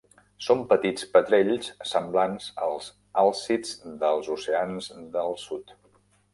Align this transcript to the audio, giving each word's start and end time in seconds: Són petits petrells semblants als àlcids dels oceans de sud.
Són 0.43 0.61
petits 0.69 1.03
petrells 1.17 1.69
semblants 1.91 2.49
als 2.69 2.89
àlcids 3.27 3.77
dels 4.07 4.33
oceans 4.39 4.93
de 5.19 5.29
sud. 5.47 5.79